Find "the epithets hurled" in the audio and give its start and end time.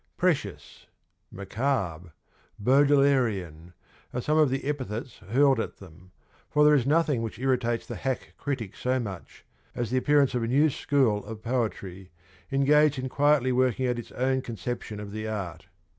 4.49-5.59